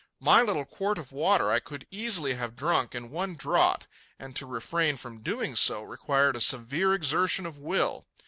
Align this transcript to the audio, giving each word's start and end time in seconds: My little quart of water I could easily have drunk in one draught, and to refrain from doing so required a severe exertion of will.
My 0.19 0.41
little 0.41 0.65
quart 0.65 0.97
of 0.97 1.11
water 1.11 1.51
I 1.51 1.59
could 1.59 1.85
easily 1.91 2.33
have 2.33 2.55
drunk 2.55 2.95
in 2.95 3.11
one 3.11 3.35
draught, 3.35 3.85
and 4.17 4.35
to 4.35 4.47
refrain 4.47 4.97
from 4.97 5.21
doing 5.21 5.55
so 5.55 5.83
required 5.83 6.35
a 6.35 6.41
severe 6.41 6.95
exertion 6.95 7.45
of 7.45 7.59
will. 7.59 8.07